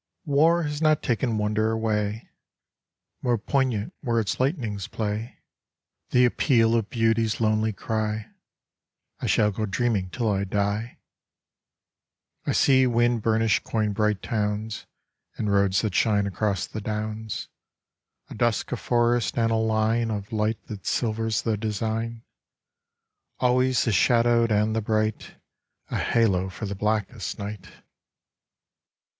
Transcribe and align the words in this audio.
War 0.25 0.63
has 0.63 0.81
not 0.81 1.03
taken 1.03 1.37
wonder 1.37 1.69
away. 1.69 2.27
More 3.21 3.37
poignant 3.37 3.93
where 4.01 4.19
its 4.19 4.39
lightnings 4.39 4.87
play 4.87 5.37
The 6.09 6.25
appeal 6.25 6.73
of 6.73 6.89
beauty's 6.89 7.39
lonely 7.39 7.71
cry! 7.71 8.31
I 9.19 9.27
shall 9.27 9.51
go 9.51 9.67
dreaming 9.67 10.09
till 10.09 10.27
I 10.27 10.43
die. 10.43 10.97
I 12.47 12.51
see 12.51 12.87
wind 12.87 13.21
burnished 13.21 13.63
coin 13.63 13.93
bright 13.93 14.23
towns, 14.23 14.87
And 15.37 15.53
roads 15.53 15.83
that 15.83 15.93
shine 15.93 16.25
across 16.25 16.65
the 16.65 16.81
downs; 16.81 17.47
A 18.27 18.33
dusk 18.33 18.71
of 18.71 18.79
forest 18.79 19.37
and 19.37 19.51
a 19.51 19.55
line 19.55 20.09
Of 20.09 20.33
light 20.33 20.65
that 20.65 20.87
silvers 20.87 21.43
the 21.43 21.57
design; 21.57 22.23
Always 23.39 23.83
the 23.83 23.91
shadowed 23.91 24.51
and 24.51 24.75
the 24.75 24.81
bright, 24.81 25.35
A 25.91 25.99
halo 25.99 26.49
for 26.49 26.65
the 26.65 26.73
blackest 26.73 27.37
night 27.37 27.69